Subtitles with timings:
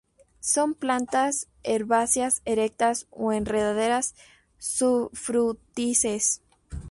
[0.39, 4.15] Son plantas herbáceas erectas o enredaderas
[4.57, 6.41] sufrútices.